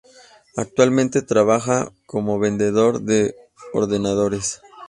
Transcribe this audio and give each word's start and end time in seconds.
Actualmente 0.55 1.21
trabaja 1.21 1.91
como 2.07 2.39
vendedor 2.39 3.01
de 3.03 3.35
ordenadores. 3.71 4.59